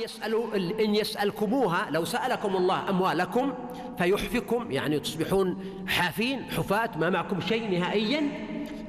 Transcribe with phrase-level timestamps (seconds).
[0.00, 3.52] يسألوا إن يسألكموها لو سألكم الله أموالكم
[3.98, 8.22] فيحفكم يعني تصبحون حافين حفاة ما معكم شيء نهائيا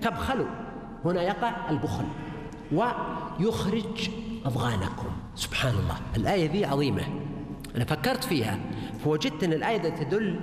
[0.01, 0.47] تبخلوا.
[1.05, 2.05] هنا يقع البخل
[2.71, 4.09] ويخرج
[4.45, 5.97] أضغانكم سبحان الله.
[6.17, 7.03] الآية ذي عظيمة.
[7.75, 8.59] أنا فكرت فيها.
[9.03, 10.39] فوجدت أن الآية تدل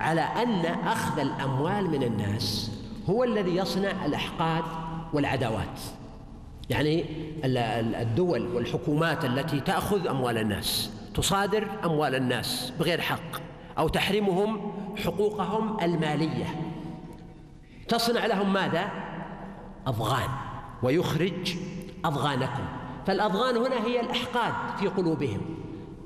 [0.00, 2.72] على أن أخذ الأموال من الناس
[3.10, 4.64] هو الذي يصنع الأحقاد
[5.12, 5.80] والعداوات.
[6.70, 7.04] يعني
[8.02, 13.40] الدول والحكومات التي تأخذ أموال الناس تصادر أموال الناس بغير حق
[13.78, 14.72] أو تحرمهم
[15.04, 16.46] حقوقهم المالية.
[17.88, 18.90] تصنع لهم ماذا؟
[19.86, 20.28] أضغان
[20.82, 21.56] ويخرج
[22.04, 22.64] أضغانكم
[23.06, 25.40] فالأضغان هنا هي الأحقاد في قلوبهم.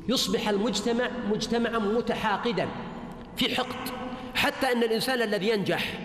[0.08, 2.68] يصبح المجتمع مجتمعا متحاقدا
[3.36, 3.90] في حقد
[4.34, 5.98] حتى أن الإنسان الذي ينجح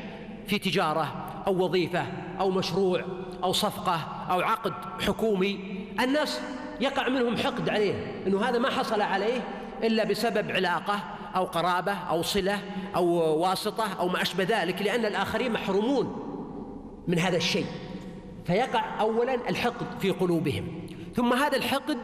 [0.47, 2.05] في تجارة أو وظيفة
[2.39, 3.01] أو مشروع
[3.43, 5.59] أو صفقة أو عقد حكومي
[5.99, 6.41] الناس
[6.81, 9.41] يقع منهم حقد عليه أنه هذا ما حصل عليه
[9.83, 10.99] إلا بسبب علاقة
[11.35, 12.59] أو قرابة أو صلة
[12.95, 13.05] أو
[13.41, 16.21] واسطة أو ما أشبه ذلك لأن الآخرين محرومون
[17.07, 17.65] من هذا الشيء
[18.45, 21.97] فيقع أولا الحقد في قلوبهم ثم هذا الحقد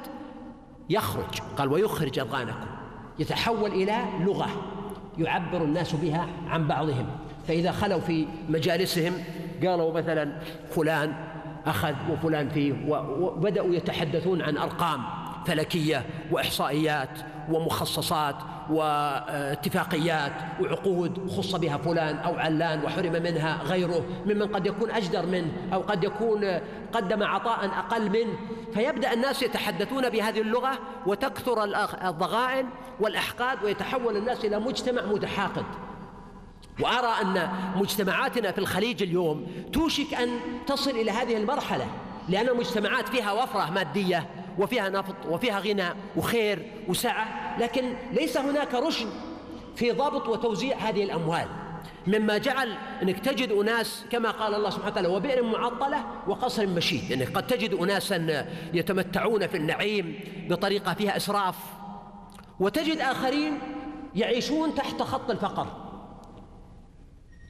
[0.90, 2.68] يخرج قال ويخرج أضغانكم
[3.20, 4.50] يتحول إلى لغة
[5.18, 7.08] يعبر الناس بها عن بعضهم.
[7.48, 9.14] فإذا خلوا في مجالسهم
[9.66, 10.32] قالوا مثلا
[10.70, 11.14] فلان
[11.66, 12.74] أخذ وفلان فيه
[13.20, 15.04] وبدأوا يتحدثون عن أرقام
[15.46, 17.10] فلكية وإحصائيات
[17.52, 18.36] ومخصصات
[18.70, 25.52] واتفاقيات وعقود خص بها فلان أو علان وحرم منها غيره ممن قد يكون أجدر منه
[25.74, 26.60] أو قد يكون
[26.94, 28.38] قدم عطاء أقل منه.
[28.74, 31.64] فيبدأ الناس يتحدثون بهذه اللغة وتكثر
[32.08, 32.66] الضغائن
[33.00, 35.66] والأحقاد ويتحول الناس إلى مجتمع متحاقد.
[36.82, 41.88] وأرى أن مجتمعاتنا في الخليج اليوم توشك أن تصل إلى هذه المرحلة
[42.30, 44.28] لأن المجتمعات فيها وفرة مادية
[44.60, 49.10] وفيها نفط وفيها غنى وخير وسعة لكن ليس هناك رشد
[49.76, 51.48] في ضبط وتوزيع هذه الأموال.
[52.08, 57.26] مما جعل أنك تجد أناس كما قال الله سبحانه وتعالى وبئر معطلة وقصر مشيد يعني
[57.26, 60.20] قد تجد اناسا يتمتعون في النعيم
[60.50, 61.56] بطريقة فيها إسراف
[62.60, 63.60] وتجد آخرين
[64.16, 65.68] يعيشون تحت خط الفقر.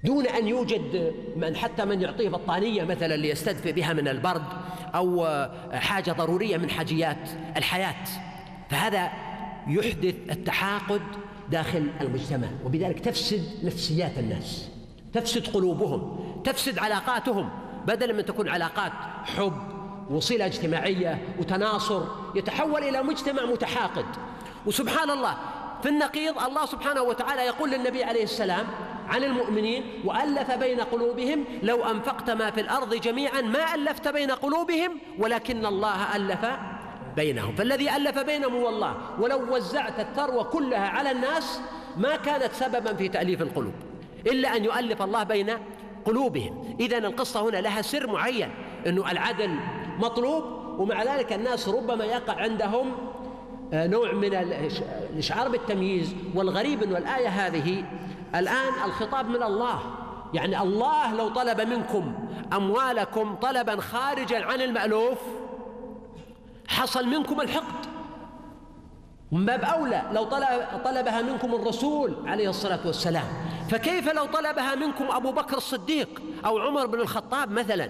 [0.04, 4.44] دون أن يوجد من حتى من يعطيه بطانية مثلا ليستدفئ بها من البرد
[4.96, 5.28] أو
[5.74, 8.06] حاجة ضرورية من حاجيات الحياة.
[8.70, 9.12] فهذا
[9.68, 11.02] يحدث التحاقد
[11.50, 14.70] داخل المجتمع وبذلك تفسد نفسيات الناس
[15.14, 17.50] تفسد قلوبهم تفسد علاقاتهم.
[17.88, 18.92] بدلا من تكون علاقات
[19.38, 19.54] حب
[20.10, 22.04] وصلة اجتماعية وتناصر
[22.36, 24.06] يتحول إلى مجتمع متحاقد.
[24.66, 25.38] وسبحان الله
[25.84, 28.66] في النقيض الله سبحانه وتعالى يقول للنبي عليه السلام
[29.12, 34.98] عن المؤمنين وألف بين قلوبهم لو أنفقت ما في الأرض جميعا ما ألفت بين قلوبهم
[35.20, 36.46] ولكن الله ألف
[37.16, 37.56] بينهم.
[37.56, 38.96] فالذي ألف بينهم هو الله.
[39.20, 41.62] ولو وزعت الثروة كلها على الناس
[41.98, 43.74] ما كانت سببا في تأليف القلوب
[44.28, 45.50] إلا أن يؤلف الله بين
[46.06, 46.76] قلوبهم.
[46.80, 48.50] إذا القصة هنا لها سر معين
[48.88, 49.56] أنه العدل
[50.00, 50.44] مطلوب
[50.80, 52.92] ومع ذلك الناس ربما يقع عندهم
[53.74, 56.16] نوع من الإشعار بالتمييز.
[56.36, 57.84] والغريب أن الآية هذه
[58.36, 59.80] الآن الخطاب من الله.
[60.34, 62.14] يعني الله لو طلب منكم
[62.54, 65.18] أموالكم طلبا خارجا عن المألوف
[66.68, 67.86] حصل منكم الحقد.
[69.32, 70.46] من باب أولى لو طلب
[70.86, 73.26] طلبها منكم الرسول عليه الصلاة والسلام.
[73.70, 77.90] فكيف لو طلبها منكم أبو بكر الصديق أو عمر بن الخطاب مثلا؟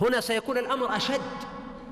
[0.00, 1.20] هنا سيكون الأمر أشد.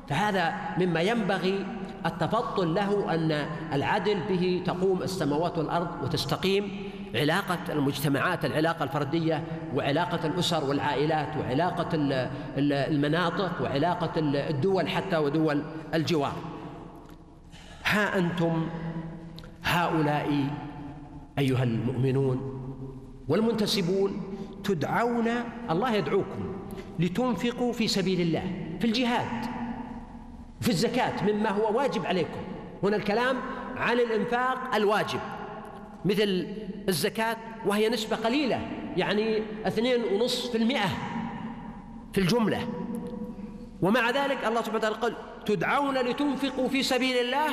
[0.08, 1.66] فهذا مما ينبغي
[2.06, 6.92] التفضل له أن العدل به تقوم السماوات والأرض وتستقيم.
[7.14, 11.88] علاقة المجتمعات العلاقة الفردية وعلاقة الأسر والعائلات وعلاقة
[12.56, 15.62] المناطق وعلاقة الدول حتى ودول
[15.94, 16.36] الجوار.
[17.84, 18.68] ها أنتم
[19.64, 20.46] هؤلاء
[21.38, 22.60] أيها المؤمنون
[23.28, 24.22] والمنتسبون
[24.64, 25.28] تدعون
[25.70, 26.56] الله يدعوكم
[26.98, 28.42] لتنفقوا في سبيل الله
[28.80, 29.44] في الجهاد
[30.60, 32.40] في الزكاة مما هو واجب عليكم.
[32.82, 33.36] هنا الكلام
[33.76, 35.20] عن الإنفاق الواجب.
[36.04, 36.46] مثل
[36.88, 37.36] الزكاة
[37.66, 38.60] وهي نسبة قليلة
[38.96, 40.88] يعني اثنين ونصف في المئة
[42.12, 42.68] في الجملة.
[43.82, 45.14] ومع ذلك الله سبحانه وتعالى قال
[45.46, 47.48] تدعون لتنفقوا في سبيل الله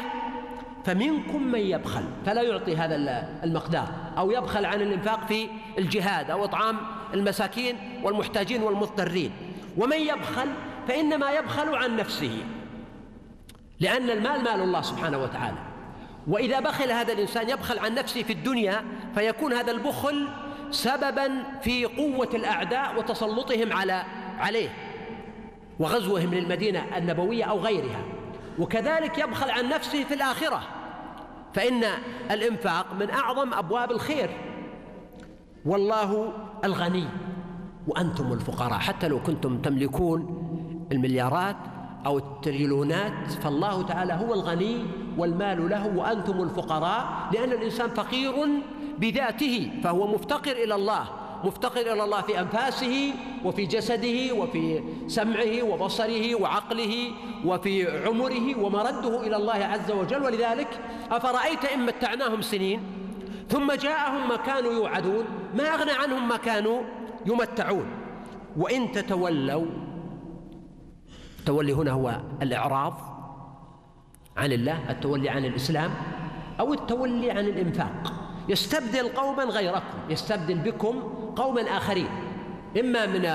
[0.86, 2.04] فمنكم من يبخل.
[2.26, 2.96] فلا يعطي هذا
[3.44, 5.48] المقدار أو يبخل عن الإنفاق في
[5.78, 6.78] الجهاد أو إطعام
[7.14, 9.32] المساكين والمحتاجين والمضطرين.
[9.78, 10.48] ومن يبخل
[10.88, 12.38] فإنما يبخل عن نفسه
[13.80, 15.58] لأن المال مال الله سبحانه وتعالى.
[16.28, 18.84] وإذا بخل هذا الإنسان يبخل عن نفسه في الدنيا
[19.16, 20.28] فيكون هذا البخل
[20.72, 24.04] سببا في قوة الأعداء وتسلطهم على
[24.40, 24.70] عليه
[25.80, 28.02] وغزوهم للمدينة النبوية أو غيرها.
[28.60, 30.62] وكذلك يبخل عن نفسه في الآخرة.
[31.54, 31.84] فإن
[32.32, 34.30] الإنفاق من أعظم أبواب الخير.
[35.66, 36.34] والله
[36.64, 37.08] الغني
[37.88, 38.80] وأنتم الفقراء.
[38.80, 40.44] حتى لو كنتم تملكون
[40.92, 41.56] المليارات
[42.08, 44.86] أو التريلونات فالله تعالى هو الغني
[45.18, 48.34] والمال له وأنتم الفقراء لأن الإنسان فقير
[48.98, 51.06] بذاته فهو مفتقر إلى الله
[51.44, 53.14] مفتقر إلى الله في أنفاسه
[53.46, 57.12] وفي جسده وفي سمعه وبصره وعقله
[57.46, 60.24] وفي عمره ومرده إلى الله عز وجل.
[60.24, 60.80] ولذلك
[61.12, 62.82] أفرأيت إن متعناهم سنين
[63.50, 65.26] ثم جاءهم ما كانوا يوعدون
[65.58, 66.82] ما أغنى عنهم ما كانوا
[67.26, 67.86] يمتعون.
[68.58, 69.66] وإن تتولوا
[71.48, 72.94] التولي هنا هو الإعراض
[74.38, 75.92] عن الله التولي عن الإسلام
[76.60, 78.14] أو التولي عن الإنفاق.
[78.50, 81.02] يستبدل قوما غيركم يستبدل بكم
[81.36, 82.10] قوما آخرين
[82.80, 83.26] إما من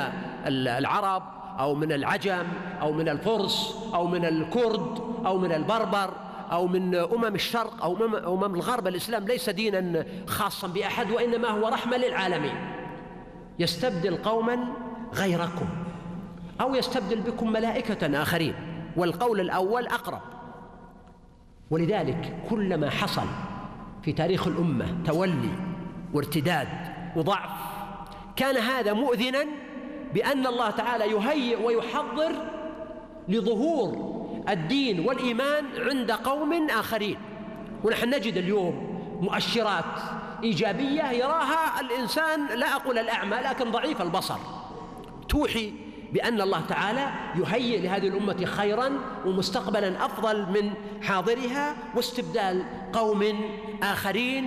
[0.46, 1.22] العرب
[1.58, 2.46] أو من العجم
[2.80, 6.10] أو من الفرس أو من الكرد أو من البربر
[6.52, 7.96] أو من أمم الشرق أو
[8.34, 8.86] أمم الغرب.
[8.88, 12.54] الإسلام ليس دينا خاصا بأحد وإنما هو رحمة للعالمين.
[13.58, 14.58] يستبدل قوما
[15.14, 15.66] غيركم.
[16.60, 18.54] أو يستبدل بكم ملائكة آخرين
[18.96, 20.20] والقول الأول أقرب.
[21.70, 23.26] ولذلك كلما حصل
[24.02, 25.50] في تاريخ الأمة تولي
[26.14, 26.68] وارتداد
[27.16, 27.50] وضعف
[28.36, 29.44] كان هذا مؤذنا
[30.14, 32.32] بأن الله تعالى يهيئ ويحضر
[33.28, 34.12] لظهور
[34.48, 37.16] الدين والإيمان عند قوم آخرين.
[37.84, 39.84] ونحن نجد اليوم مؤشرات
[40.42, 44.38] إيجابية يراها الإنسان لا أقول الأعمى لكن ضعيف البصر.
[45.28, 45.72] توحي
[46.12, 48.90] بأن الله تعالى يهيئ لهذه الأمة خيرا
[49.26, 50.70] ومستقبلا أفضل من
[51.02, 52.62] حاضرها واستبدال
[52.92, 53.22] قوم
[53.82, 54.44] آخرين.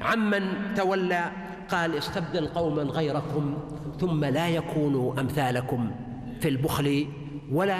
[0.00, 1.30] عمن تولى
[1.70, 3.58] قال استبدل قوما غيركم
[4.00, 5.90] ثم لا يكونوا أمثالكم
[6.40, 7.06] في البخل
[7.52, 7.78] ولا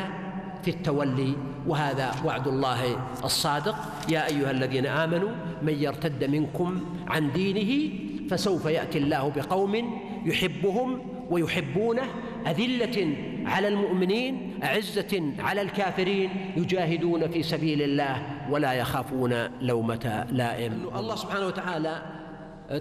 [0.62, 1.34] في التولي.
[1.66, 2.81] وهذا وعد الله
[3.25, 3.76] الصادق.
[4.08, 5.31] يا أيها الذين آمنوا
[5.62, 7.92] من يرتد منكم عن دينه
[8.31, 11.00] فسوف يأتي الله بقوم يحبهم
[11.31, 12.02] ويحبونه
[12.46, 13.16] أذلة
[13.46, 20.90] على المؤمنين أعزة على الكافرين يجاهدون في سبيل الله ولا يخافون لومة لائم.
[20.94, 22.02] الله سبحانه وتعالى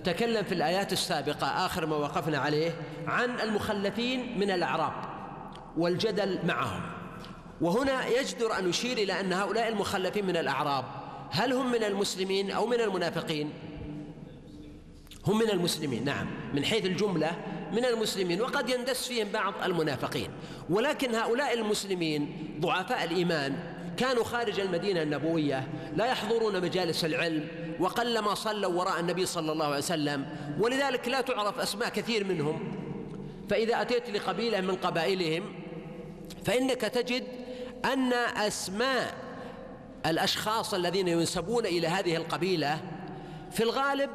[0.04, 2.72] تكلم في الآيات السابقة آخر ما وقفنا عليه
[3.08, 4.94] عن المخلفين من الأعراب
[5.78, 6.82] والجدل معهم.
[7.62, 10.86] وهنا يجدر أن يشير إلى أن هؤلاء المخلفين من الأعراب
[11.32, 13.50] هل هم من المسلمين أو من المنافقين؟
[15.28, 16.28] هم من المسلمين نعم.
[16.54, 17.32] من حيث الجملة
[17.72, 20.30] من المسلمين وقد يندس فيهم بعض المنافقين.
[20.70, 23.56] ولكن هؤلاء المسلمين ضعفاء الإيمان
[23.98, 27.48] كانوا خارج المدينة النبوية لا يحضرون مجالس العلم
[27.80, 30.26] وقلما صلوا وراء النبي صلى الله عليه وسلم.
[30.60, 32.80] ولذلك لا تعرف أسماء كثير منهم.
[33.50, 35.44] فإذا أتيت لقبيلة من قبائلهم
[36.46, 37.24] فإنك تجد
[37.86, 39.14] أن أسماء
[40.06, 42.82] الأشخاص الذين ينسبون إلى هذه القبيلة
[43.52, 44.10] في الغالب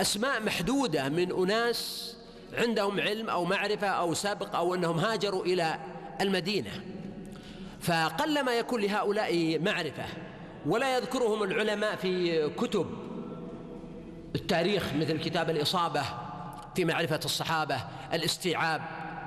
[0.00, 2.14] أسماء محدودة من أناس
[2.54, 5.78] عندهم علم أو معرفة أو سبق أو أنهم هاجروا إلى
[6.20, 6.70] المدينة.
[7.80, 10.04] فقلما يكون لهؤلاء معرفة.
[10.66, 12.86] ولا يذكرهم العلماء في كتب
[14.34, 16.02] التاريخ مثل كتاب الإصابة
[16.74, 17.76] في معرفة الصحابة
[18.12, 18.82] الاستيعاب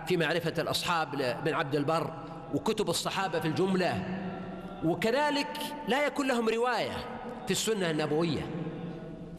[0.08, 1.12] في معرفة الأصحاب
[1.46, 2.14] بن عبد البر
[2.54, 4.04] وكتب الصحابة في الجملة.
[4.86, 6.98] وكذلك لا يكون لهم رواية
[7.46, 8.42] في السنة النبوية.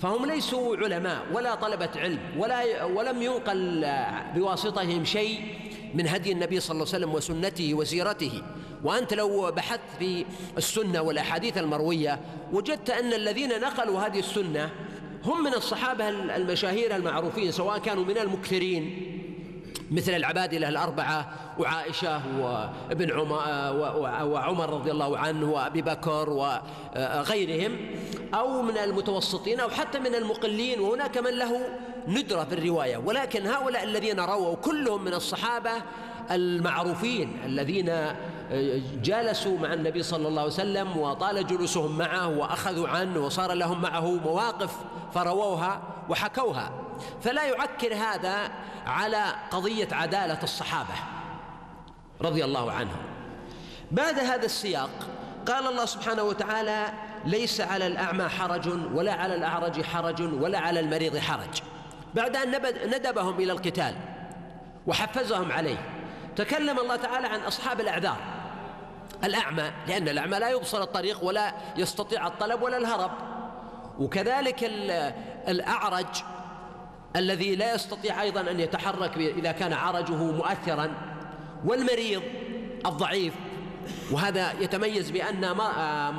[0.03, 3.87] فهم ليسوا علماء ولا طلبة علم ولا ولم ينقل
[4.35, 5.41] بواسطتهم شيء
[5.95, 8.43] من هدي النبي صلى الله عليه وسلم وسنته وسيرته
[8.85, 10.25] وأنت لو بحثت في
[10.57, 12.21] السنة والأحاديث المروية
[12.53, 14.71] وجدت أن الذين نقلوا هذه السنة
[15.25, 19.12] هم من الصحابة المشاهير المعروفين سواء كانوا من المكثرين.
[19.93, 23.37] مثل العبادلة الأربعة وعائشة وابن عمر
[24.25, 27.77] وعمر رضي الله عنه وأبي بكر وغيرهم
[28.35, 31.61] أو من المتوسطين أو حتى من المقلين وهناك من له
[32.09, 32.97] ندرة في الرواية.
[32.97, 35.71] ولكن هؤلاء الذين رووا كلهم من الصحابة
[36.31, 37.93] المعروفين الذين
[39.03, 44.11] جالسوا مع النبي صلى الله عليه وسلم وطال جلوسهم معه وأخذوا عنه وصار لهم معه
[44.11, 44.77] مواقف
[45.15, 46.71] فرووها وحكوها.
[47.23, 48.51] فلا يعكر هذا
[48.87, 50.95] على قضية عدالة الصحابة
[52.21, 53.03] رضي الله عنهم.
[53.91, 54.91] بعد هذا السياق
[55.49, 56.87] قال الله سبحانه وتعالى
[57.25, 61.63] ليس على الأعمى حرج ولا على الأعرج حرج ولا على المريض حرج.
[62.15, 62.51] بعد أن
[62.87, 63.95] ندبهم إلى القتال
[64.87, 65.79] وحفزهم عليه
[66.37, 68.17] تكلم الله تعالى عن أصحاب الأعذار.
[69.25, 73.11] الأعمى لأن الأعمى لا يبصر الطريق ولا يستطيع الطلب ولا الهرب.
[73.99, 74.65] وكذلك
[75.49, 76.07] الأعرج
[77.17, 80.91] الذي لا يستطيع أيضا أن يتحرك إذا كان عرجه مؤثرا
[81.65, 82.23] والمريض
[82.87, 83.35] الضعيف.
[84.11, 85.57] وهذا يتميز بأن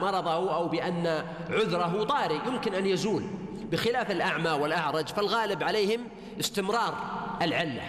[0.01, 3.23] مرضه أو بأن عذره طارئ يمكن أن يزول
[3.71, 6.01] بخلاف الأعمى والأعرج فالغالب عليهم
[6.39, 6.95] استمرار
[7.41, 7.81] العلة.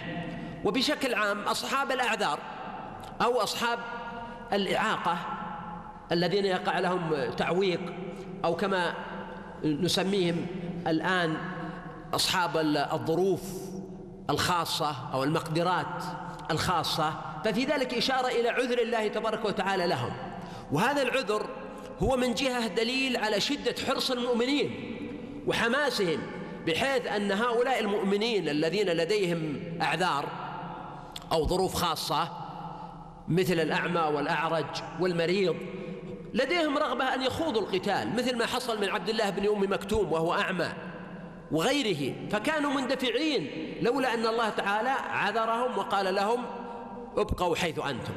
[0.65, 2.39] وبشكل عام أصحاب الأعذار
[3.21, 3.79] أو أصحاب
[4.53, 5.17] الإعاقة
[6.11, 7.81] الذين يقع لهم تعويق
[8.45, 8.93] أو كما
[9.63, 10.45] نسميهم
[10.87, 11.37] الآن
[12.15, 12.57] أصحاب
[12.93, 13.41] الظروف
[14.29, 16.03] الخاصة أو المقدرات
[16.51, 17.13] الخاصة
[17.45, 20.11] ففي ذلك إشارة إلى عذر الله تبارك وتعالى لهم.
[20.71, 21.49] وهذا العذر
[22.03, 24.95] هو من جهة دليل على شدة حرص المؤمنين
[25.47, 26.19] وحماسهم
[26.67, 30.25] بحيث أن هؤلاء المؤمنين الذين لديهم أعذار
[31.31, 32.29] أو ظروف خاصة
[33.27, 34.65] مثل الأعمى والأعرج
[34.99, 35.55] والمريض
[36.33, 40.33] لديهم رغبة أن يخوضوا القتال مثل ما حصل من عبد الله بن أم مكتوم وهو
[40.33, 40.67] أعمى.
[41.55, 43.47] وغيره فكانوا مندفعين.
[43.81, 46.45] لولا أن الله تعالى عذرهم وقال لهم
[47.17, 48.13] ابقوا حيث أنتم.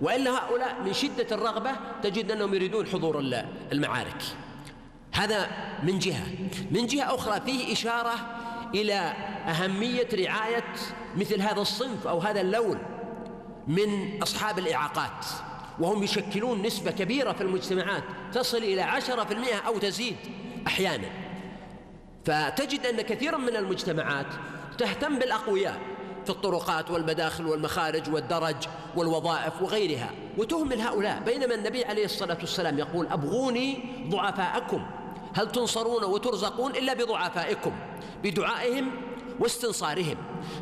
[0.00, 1.70] وإلا هؤلاء من شدة الرغبة
[2.02, 3.18] تجد أنهم يريدون حضور
[3.72, 4.22] المعارك.
[5.12, 5.50] هذا
[5.82, 6.26] من جهة.
[6.70, 8.14] من جهة أخرى فيه إشارة
[8.74, 8.94] إلى
[9.48, 10.74] أهمية رعاية
[11.16, 12.78] مثل هذا الصنف أو هذا اللون
[13.68, 15.26] من أصحاب الإعاقات.
[15.80, 20.16] وهم يشكلون نسبة كبيرة في المجتمعات تصل إلى عشرة في المئة أو تزيد
[20.66, 21.21] أحيانا.
[22.24, 24.26] فتجد أن كثيرا من المجتمعات
[24.78, 25.80] تهتم بالأقوياء
[26.24, 28.56] في الطرقات والمداخل والمخارج والدرج
[28.96, 31.22] والوظائف وغيرها وتهمل هؤلاء.
[31.26, 34.86] بينما النبي عليه الصلاة والسلام يقول أبغوني ضعفاءكم.
[35.34, 37.72] هل تنصرون وترزقون إلا بضعفائكم
[38.24, 38.90] بدعائهم
[39.40, 40.16] واستنصارهم؟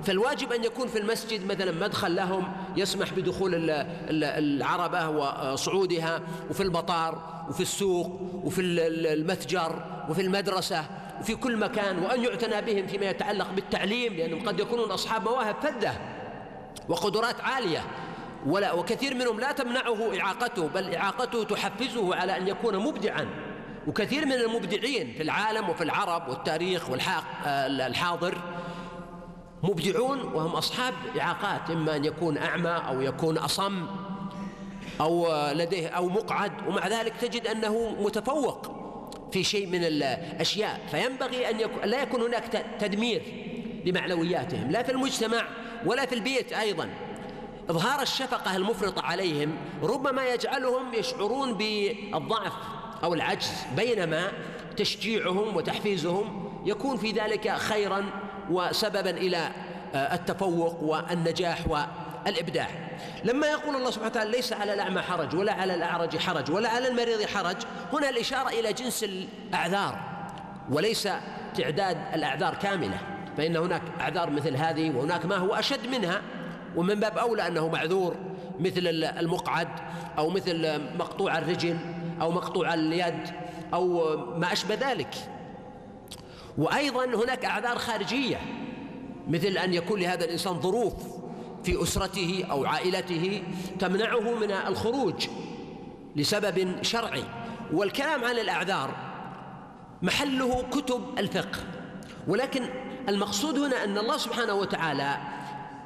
[0.05, 3.71] فالواجب أن يكون في المسجد مثلا مدخل لهم يسمح بدخول
[4.11, 10.85] العربة وصعودها وفي المطار وفي السوق وفي المتجر وفي المدرسة.
[11.21, 15.95] وفي كل مكان وأن يعتنى بهم فيما يتعلق بالتعليم لأنهم قد يكونون أصحاب مواهب فذة
[16.89, 17.85] وقدرات عالية.
[18.47, 23.29] ولا وكثير منهم لا تمنعه إعاقته بل إعاقته تحفزه على أن يكون مبدعا.
[23.87, 28.39] وكثير من المبدعين في العالم وفي العرب والتاريخ والحاضر
[29.63, 33.87] مبدعون وهم أصحاب إعاقات إما أن يكون أعمى أو يكون أصم
[35.01, 38.80] أو لديه أو مقعد ومع ذلك تجد أنه متفوق.
[39.33, 40.81] في شيء من الأشياء.
[40.91, 43.23] فينبغي أن يكون لا يكون هناك تدمير
[43.87, 45.45] لمعنوياتهم لا في المجتمع
[45.87, 46.89] ولا في البيت أيضا.
[47.71, 52.53] إظهار الشفقة المفرطة عليهم ربما يجعلهم يشعرون بالضعف
[53.05, 54.33] أو العجز بينما
[54.77, 58.05] تشجيعهم وتحفيزهم يكون في ذلك خيرا
[58.51, 59.51] وسببا إلى
[59.95, 62.90] آه، التفوق والنجاح والإبداع.
[63.25, 66.89] لما يقول الله سبحانه وتعالى ليس على الأعمى حرج ولا على الأعرج حرج ولا على
[66.89, 67.57] المريض حرج
[67.93, 69.99] هنا الإشارة إلى جنس الأعذار.
[70.71, 71.09] وليس
[71.55, 72.99] تعداد الأعذار كاملة
[73.37, 76.23] فإن هناك أعذار مثل هذه وهناك ما هو أشد منها
[76.77, 78.17] ومن باب أولى أنه معذور
[78.61, 79.69] مثل المقعد
[80.19, 81.79] أو مثل مقطوع الرجل
[82.21, 83.29] أو مقطوع اليد
[83.75, 85.15] أو ما أشبه ذلك.
[86.59, 88.41] وأيضا هناك أعذار خارجية
[89.29, 91.20] مثل أن يكون لهذا الإنسان ظروف
[91.65, 93.43] في أسرته أو عائلته
[93.79, 95.29] تمنعه من الخروج
[96.17, 97.25] لسبب شرعي.
[97.73, 98.95] والكلام عن الأعذار
[100.03, 101.59] محله كتب الفقه.
[102.29, 102.69] ولكن
[103.09, 105.17] المقصود هنا أن الله سبحانه وتعالى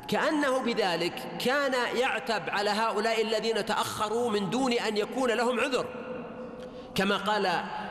[0.08, 5.86] كأنه بذلك كان يعتب على هؤلاء الذين تأخروا من دون أن يكون لهم عذر.
[6.94, 7.46] كما قال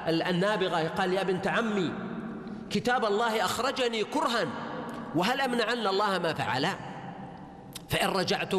[0.07, 1.93] النابغة قال يا بنت عمي
[2.69, 4.47] كتاب الله أخرجني كرها
[5.15, 6.67] وهل أمنعن الله ما فعل
[7.93, 8.55] فإن رجعت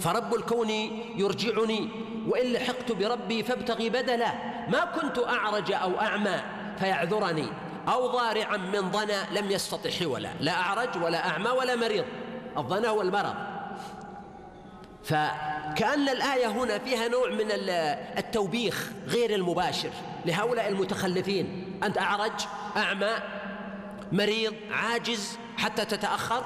[0.00, 0.70] فرب الكون
[1.16, 1.88] يرجعني
[2.28, 4.32] وإن لحقت بربي فابتغي بدلا.
[4.68, 6.40] ما كنت أعرج أو أعمى
[6.78, 7.46] فيعذرني
[7.88, 10.28] أو ضارعا من ضنا لم يستطع حولا.
[10.40, 12.04] لا أعرج ولا أعمى ولا مريض.
[12.58, 13.34] الضنا هو المرض
[15.04, 17.46] فكأن الآية هنا فيها نوع من
[18.18, 19.90] التوبيخ غير المباشر
[20.26, 21.78] لهؤلاء المتخلفين.
[21.84, 22.32] أنت أعرج
[22.76, 23.12] أعمى
[24.12, 26.44] مريض عاجز حتى تتأخر.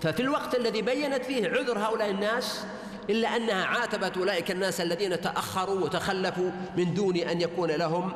[0.00, 2.64] ففي الوقت الذي بينت فيه عذر هؤلاء الناس
[3.10, 8.12] إلا أنها عاتبت أولئك الناس الذين تأخروا وتخلفوا من دون أن يكون لهم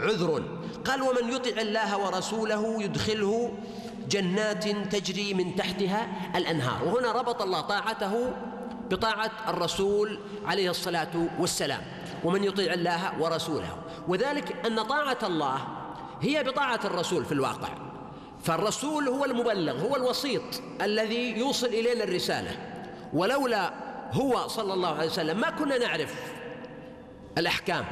[0.00, 0.42] عذر.
[0.84, 3.52] قال ومن يطع الله ورسوله يدخله
[4.08, 6.84] جنات تجري من تحتها الأنهار.
[6.84, 8.32] وهنا ربط الله طاعته
[8.90, 11.80] بطاعة الرسول عليه الصلاة والسلام.
[12.24, 13.76] ومن يطيع الله ورسوله.
[14.08, 15.58] وذلك أن طاعة الله
[16.22, 17.89] هي بطاعة الرسول في الواقع.
[18.42, 20.42] فالرسول هو المبلغ هو الوسيط
[20.82, 22.56] الذي يوصل إلينا الرسالة.
[23.12, 23.72] ولولا
[24.12, 26.14] هو صلى الله عليه وسلم ما كنا نعرف
[27.38, 27.84] الأحكام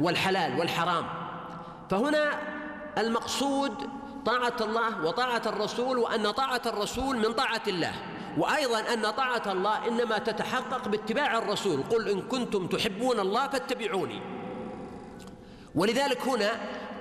[0.00, 1.04] والحلال والحرام.
[1.90, 2.38] فهنا
[2.98, 3.72] المقصود
[4.26, 7.92] طاعة الله وطاعة الرسول وأن طاعة الرسول من طاعة الله.
[8.38, 11.82] وأيضا أن طاعة الله إنما تتحقق باتباع الرسول.
[11.82, 14.22] قل إن كنتم تحبون الله فاتبعوني.
[15.74, 16.50] ولذلك هنا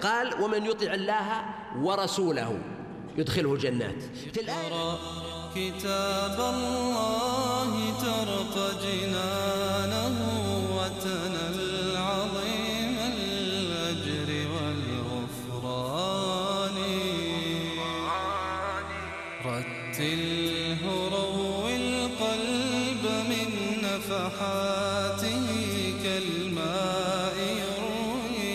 [0.01, 1.45] قال ومن يطع الله
[1.81, 2.59] ورسوله.
[3.17, 4.01] يدخله جنات.
[5.55, 7.71] كتاب الله
[8.05, 10.17] ترق جنانه
[10.77, 15.97] وتنى العظيم الأجر والغفران.
[19.45, 20.81] رتله
[21.17, 23.49] روي القلب من
[23.83, 25.47] نفحاته
[26.03, 28.51] كالماء يروي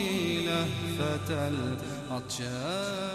[0.46, 3.11] لهفة العطشان